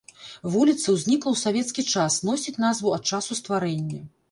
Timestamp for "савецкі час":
1.43-2.17